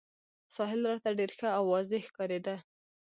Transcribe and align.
ساحل 0.55 0.81
راته 0.91 1.09
ډېر 1.19 1.31
ښه 1.37 1.49
او 1.57 1.63
واضح 1.73 2.03
ښکارېده. 2.09 2.55